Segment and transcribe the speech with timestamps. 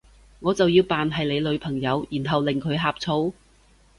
[0.39, 3.35] 我就要扮係你女朋友，然後令佢呷醋？